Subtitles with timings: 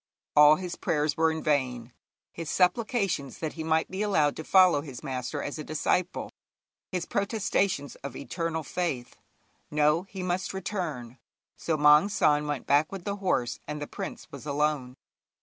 [0.35, 1.93] All his prayers were in vain;
[2.31, 6.31] his supplications that he might be allowed to follow his master as a disciple;
[6.91, 9.15] his protestations of eternal faith.
[9.69, 11.19] No, he must return;
[11.55, 14.95] so Maung San went back with the horse, and the prince was alone.